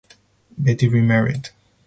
Betty 0.57 0.87
remarried. 0.87 1.49